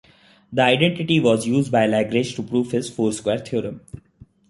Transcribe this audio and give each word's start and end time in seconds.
The 0.51 0.63
identity 0.63 1.19
was 1.19 1.45
used 1.45 1.71
by 1.71 1.85
Lagrange 1.85 2.35
to 2.35 2.41
prove 2.41 2.71
his 2.71 2.89
four 2.89 3.11
square 3.13 3.37
theorem. 3.37 3.81